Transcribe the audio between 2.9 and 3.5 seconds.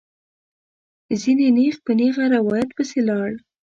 لاړل.